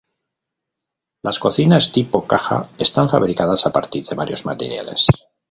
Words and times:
Las 1.23 1.37
cocinas 1.37 1.91
tipo 1.91 2.25
caja, 2.25 2.71
están 2.79 3.07
fabricadas 3.07 3.67
a 3.67 3.71
partir 3.71 4.03
de 4.07 4.15
varios 4.15 4.47
materiales. 4.47 5.05